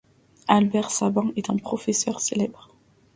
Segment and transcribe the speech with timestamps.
[0.47, 2.69] Albert Sabin était un autre professeur célèbre.